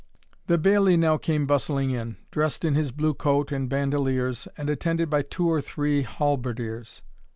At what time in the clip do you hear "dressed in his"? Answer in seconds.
2.31-2.91